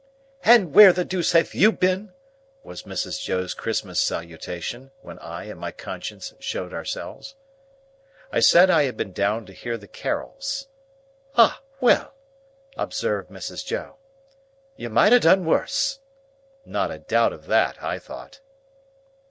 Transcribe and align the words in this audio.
"And 0.43 0.73
where 0.73 0.91
the 0.93 1.05
deuce 1.05 1.33
ha' 1.33 1.53
you 1.53 1.71
been?" 1.71 2.11
was 2.63 2.87
Mrs. 2.89 3.21
Joe's 3.21 3.53
Christmas 3.53 3.99
salutation, 3.99 4.89
when 5.03 5.19
I 5.19 5.43
and 5.43 5.59
my 5.59 5.71
conscience 5.71 6.33
showed 6.39 6.73
ourselves. 6.73 7.35
I 8.31 8.39
said 8.39 8.71
I 8.71 8.85
had 8.85 8.97
been 8.97 9.11
down 9.13 9.45
to 9.45 9.53
hear 9.53 9.77
the 9.77 9.87
Carols. 9.87 10.69
"Ah! 11.35 11.61
well!" 11.79 12.15
observed 12.75 13.29
Mrs. 13.29 13.63
Joe. 13.63 13.97
"You 14.75 14.89
might 14.89 15.13
ha' 15.13 15.21
done 15.21 15.45
worse." 15.45 15.99
Not 16.65 16.89
a 16.89 16.97
doubt 16.97 17.31
of 17.31 17.45
that 17.45 17.83
I 17.83 17.99
thought. 17.99 18.39